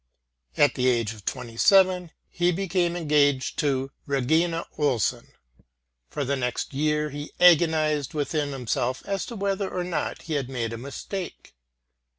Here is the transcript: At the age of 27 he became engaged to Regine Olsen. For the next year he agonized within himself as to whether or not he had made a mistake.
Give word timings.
At 0.57 0.73
the 0.73 0.87
age 0.87 1.13
of 1.13 1.25
27 1.25 2.09
he 2.27 2.51
became 2.51 2.95
engaged 2.95 3.59
to 3.59 3.91
Regine 4.07 4.63
Olsen. 4.75 5.27
For 6.09 6.25
the 6.25 6.35
next 6.35 6.73
year 6.73 7.11
he 7.11 7.31
agonized 7.39 8.15
within 8.15 8.51
himself 8.51 9.03
as 9.05 9.27
to 9.27 9.35
whether 9.35 9.69
or 9.69 9.83
not 9.83 10.23
he 10.23 10.33
had 10.33 10.49
made 10.49 10.73
a 10.73 10.77
mistake. 10.79 11.53